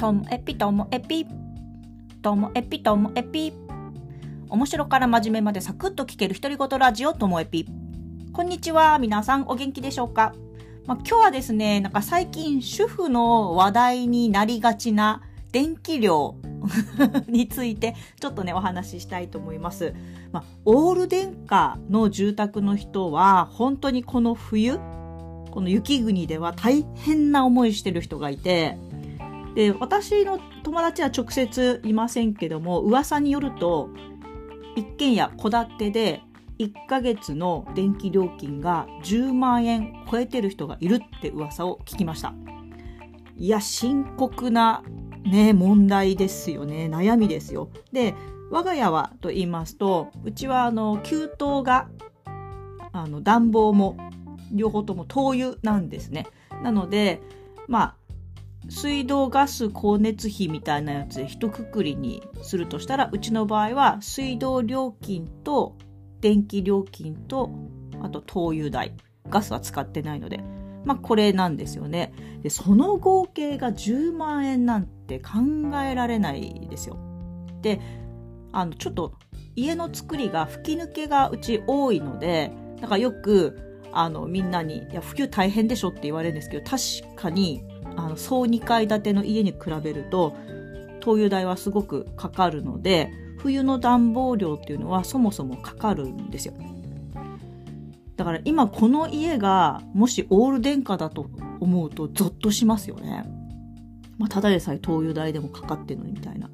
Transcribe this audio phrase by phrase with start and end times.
[0.00, 1.26] ともエピともエピ
[2.22, 3.52] ともエピともエピ。
[4.48, 7.66] 面白から真面目までサクッと聞ける独り言ラジオともエピ。
[8.32, 10.34] こんにちは皆さんお元気でしょうか、
[10.86, 15.20] まあ、今日はですねなんか最近主婦の話題になりがちな
[15.52, 16.34] 電気量
[17.28, 19.92] についてちょっとねお話ししたいと思います、
[20.32, 24.78] まあ、オール電化の住宅の人は本当にこの冬
[25.50, 28.78] この雪国では大変な思いしてる人がいて
[29.54, 33.90] で私の友達は直接いませんけども噂によると
[34.76, 36.22] 一軒家戸建てで
[36.58, 42.34] 1ヶ月の電気料金が10万円超えてる人がいるって噂を聞きました。
[43.36, 44.82] いや深刻な
[45.24, 46.86] ね問題ですよね。
[46.92, 47.70] 悩みですよ。
[47.92, 48.14] で
[48.50, 51.88] 我が家はと言いますとうちはあの給湯が
[52.92, 53.96] あの暖房も
[54.52, 56.26] 両方とも灯油なんですね。
[56.62, 57.22] なので
[57.68, 57.96] まあ
[58.68, 65.76] 水道ガス光熱費みたいなやつで一括りにするとしたらうちの場合は水道料金と
[66.20, 67.50] 電気料金と
[68.02, 68.94] あと灯油代。
[69.28, 70.40] ガスは使ってないので。
[70.84, 72.12] まあこれなんですよね。
[72.42, 75.30] でその合計が10万円なんて考
[75.84, 76.96] えられないですよ。
[77.62, 77.80] で
[78.52, 79.14] あのちょっと
[79.56, 87.62] 家の作りが吹き抜けがうち多いのでだからよくあのみんなに「いや普及大変でしょ」って言われるんですけど確かに
[87.96, 90.36] あの総2階建ての家に比べると
[91.00, 96.54] 灯油代はすごくかかるので冬の暖房量っていうのはそもそもかかるんですよ。
[98.16, 103.24] だから今この家がもしオール電化だと思うとゾッとしますよね。
[104.18, 106.50] まあただでさえ灯油代でもかかってるのにみたいな。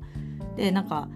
[0.56, 1.08] でなんか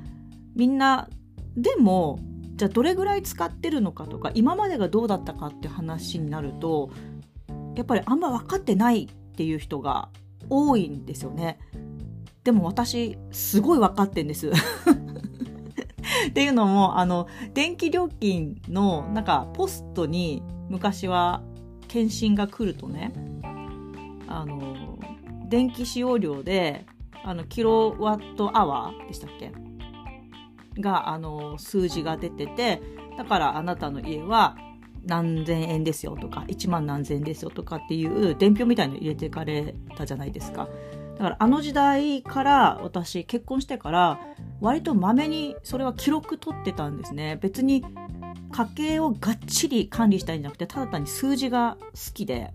[0.57, 1.09] みんな
[1.57, 2.19] でも
[2.57, 6.91] じゃあどれぐらい使ってるのかとか今までがどうだったかって話になると
[7.77, 9.09] やっぱりあんま分かってない
[9.41, 10.11] っていう人が
[10.51, 11.59] 多いんですよね。
[12.45, 14.53] でも私すごい分かってんです。
[16.29, 21.43] っていうのもあの電気料金のなんかポストに昔は
[21.89, 23.15] 検診が来るとね
[24.29, 24.99] あの
[25.49, 26.85] 電気使用量で
[27.25, 29.53] あのキロワットアワーでしたっけ？
[30.79, 32.83] があの数字が出てて
[33.17, 34.59] だからあなたの家は
[35.05, 40.69] 何千円ですよとか1万何千円ですよとかっていう伝票みたいの入れていかれたじゃないですか。
[41.17, 44.21] だからあの時代から私結婚してから
[44.61, 47.39] 割とまめにそれは記録取ってたんですね。
[47.43, 47.85] 別に
[48.53, 52.53] 家計をがっちり管理したいんじゃなくてただ単に数字が好きで。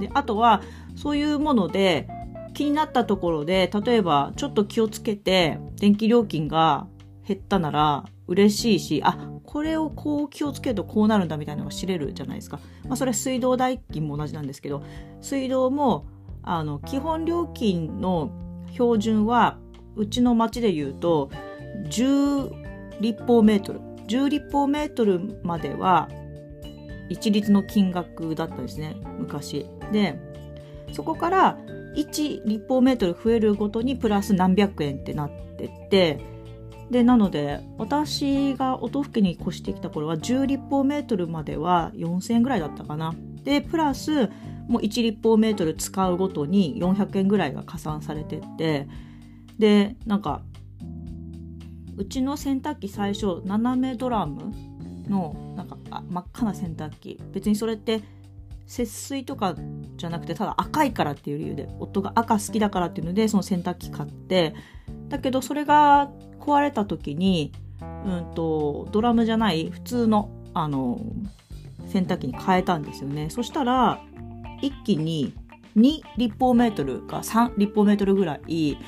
[0.00, 0.62] であとは
[0.96, 2.08] そういうもので
[2.54, 6.86] 気になったところで例えばちょっと気をつけて電気料金が
[7.26, 12.58] 減ったなら嬉しいしあこれをこう気をつけるとこうなるんだみたいなのが知れるじゃないですか。
[12.84, 14.82] まあ、それ水道代金も同じなんですけど、
[15.22, 16.04] 水道も、
[16.42, 18.30] あの、基本料金の
[18.72, 19.58] 標準は、
[19.94, 21.30] うちの町で言うと、
[21.88, 23.80] 10立方メートル。
[24.08, 26.08] 10立方メートルまでは、
[27.08, 29.64] 一律の金額だったんですね、昔。
[29.92, 30.18] で、
[30.92, 31.58] そこから
[31.94, 36.35] 1立方メートル増えるごとにプラス何百円ってなってって、
[36.90, 43.14] でなので私が音更に越してきた頃は10立方メートルまでは4000円ぐらいだったかな。
[43.42, 44.28] でプラス
[44.68, 48.88] もう1立方メートル使うごとに400円ぐらいが加算されてって
[49.58, 50.42] でなんか
[51.96, 54.52] うちの洗濯機最初斜めドラム
[55.08, 57.20] のなんかあ真っ赤な洗濯機。
[57.32, 58.02] 別にそれって
[58.66, 59.54] 節水とか
[59.96, 64.54] じゃなくてただ赤いからっていう理由で夫が赤好きだからっていうのでその洗濯機買って
[65.08, 66.10] だけどそれが
[66.46, 71.00] 壊れた時に、うんと、ドラムじゃない普通のあの
[71.88, 73.28] 洗濯機に変えたんですよね。
[73.30, 74.00] そしたら
[74.62, 75.34] 一気に
[75.76, 78.78] 2立方メートルか3立方メートルぐらい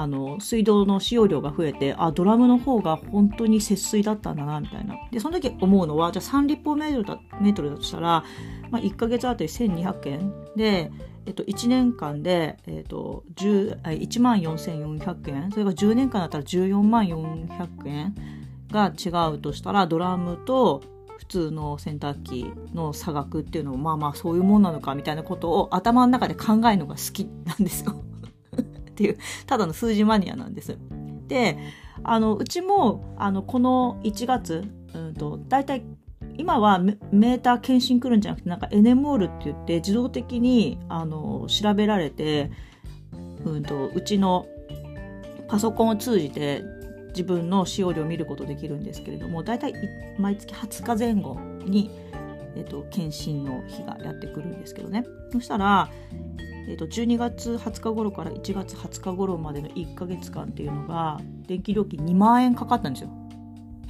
[0.00, 4.96] あの水道の使用量が増えてあドラムの方が本当に節水だったんだなみたいな。
[5.10, 8.24] でその時思うのはじゃあ3立方メートルだメートルだとしたら、
[8.70, 10.90] まあ、1ヶ月あたり1200円で
[11.26, 18.14] えっと、1年間で、えっと、1万4400円それが10年間だったら14万400円
[18.70, 20.82] が違うとしたらドラムと
[21.16, 28.02] 普通の洗濯機の差額っていうのもまあまあそういうもんなのかみたいなことを頭の中で考えるのが好きなんですよ。
[28.94, 30.78] っていうただの数字マニアなんです。
[31.26, 31.58] で
[32.02, 34.64] あのうちもあのこの1月、
[34.94, 35.82] うんと、大体
[36.36, 42.50] 今はメーター検診来るんじゃなくてなんかエネモールって言って自動的にあの調べられて、
[43.44, 44.46] うんと、うちの
[45.48, 46.62] パソコンを通じて
[47.08, 49.72] 自分の使用量を見ることできるんですけれども大体
[50.18, 51.90] 毎月20日前後に、
[52.56, 55.88] えっと、検診の日がやってくるんですけどねそしたら
[56.66, 63.10] えー、と12月20日頃から1月20日頃までの1ヶ月間っていうのが電気料金2万円かかったんですよ。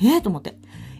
[0.00, 0.56] えー、と思って。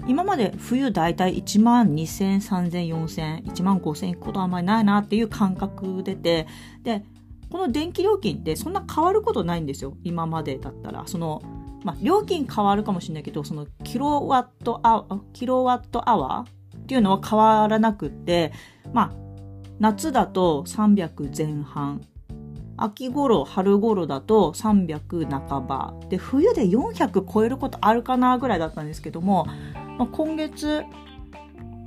[0.06, 6.46] 今まで冬だいたい1万2000、3000、4000、1万5000いくことあんまりないなっていう感覚出て、
[6.82, 7.02] で、
[7.50, 9.96] この電気料金ってそんな変わることないんですよ。
[10.02, 11.04] 今までだったら。
[11.06, 11.40] その、
[11.84, 18.52] まあ、料金変わるかもしれないけど、そのキロワットアキロワットアワーっていうのは変わらなくって、
[18.92, 19.23] まあ、
[19.80, 22.00] 夏だと300前半。
[22.76, 25.94] 秋頃、春頃だと300半ば。
[26.08, 29.46] で、冬で400超えることあるかなぐらいだったんですけども、
[29.98, 30.84] まあ、今月、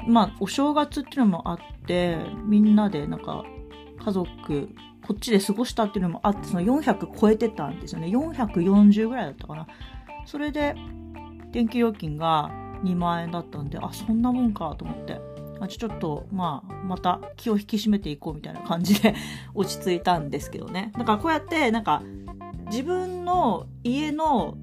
[0.08, 3.44] まあ、お正月っていうのもあって、みんなでなんか、
[4.04, 4.70] 家族、
[5.06, 8.08] こっちで過ごしたっていうのもあって、その400超えてたんですよね。
[8.08, 9.68] 440ぐらいだったかな。
[10.26, 10.76] それで、
[11.52, 12.52] 電気料金が
[12.84, 15.20] 2万円だったんで、あ、そんなもんかと思って。
[15.60, 19.16] あちょっと、まあ、また気を引き締めていこうみたいな感じで
[19.56, 20.92] 落ち着いたんですけどね。
[20.98, 22.04] だからこうやって、なんか、
[22.70, 24.58] 自分の家の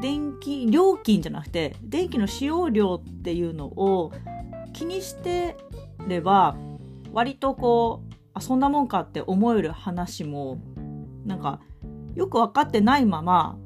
[0.00, 4.12] 電気料金じゃなくて電気の使用量っていうのを
[4.72, 5.56] 気にして
[6.06, 6.56] れば
[7.12, 10.58] 割とこうあそんなもんかって思える話も
[11.24, 11.60] なんか
[12.14, 13.58] よく分かってないまま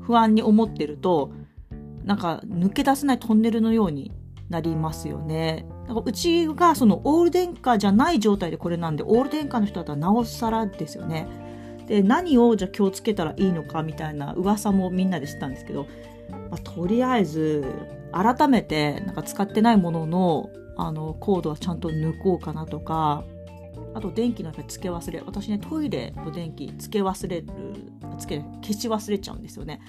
[0.00, 1.30] 不安に思ってると
[2.04, 4.12] なんか抜け出せないトンネルのように
[4.48, 5.66] なりますよね。
[5.90, 11.26] だからうちがそのオール電化じゃない状態でこれなんでオール電化の人だったらなおさらですよね。
[11.88, 15.88] で何をじゃあ気をつけたらいいのかみたいな噂もみんなで知ったんですけど、
[16.48, 17.64] まあ、とりあえず
[18.12, 23.24] 改めてなんか使ってないもののあのコードはちゃんと抜こうかなとか
[23.92, 27.48] あと電気の付け忘れ私ねトイレの電気付け忘れる
[28.16, 29.80] つけ消し忘れちゃうんですよね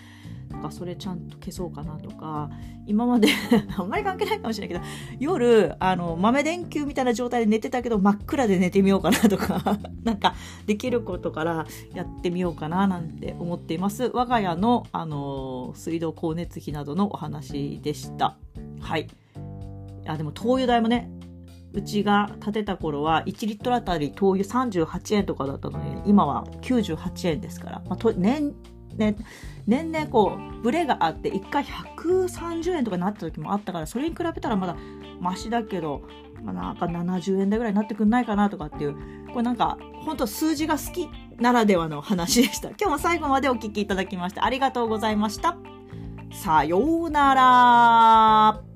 [0.51, 2.49] とかそれちゃんと消そうかなとか
[2.85, 3.29] 今まで
[3.77, 4.85] あんまり関係ないかもしれないけど
[5.19, 14.11] 夜あの豆電球みたいな状態で寝てたけど真っ暗で寝てみようかなとか なんかできることからやってみようかななんて思っています。
[14.13, 18.37] 我が家のあの水道光熱費などのお話でした。
[18.79, 19.07] はい。
[20.07, 21.11] あでも灯油代もね
[21.73, 28.53] うちが建てた頃は1リットルあたり灯油38円とかだったのに今は98円ですから、まあ、年
[28.95, 29.15] ね、
[29.67, 34.75] 年々こうブレがあって1回130円とかになった時もあったからそれに比べたらまだ
[35.19, 36.01] マシだけど、
[36.43, 38.95] まあ、なんか70円台ぐらいになってくんないかなとかっていう
[39.31, 41.07] これなんか本当数字が好き
[41.37, 42.69] ならではの話でした。
[42.69, 45.57] 今日も最後までお聴きいただきましてありがとうございました。
[46.31, 48.70] さようなら。